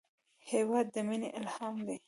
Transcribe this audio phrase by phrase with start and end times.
[0.51, 1.97] هېواد د مینې الهام دی.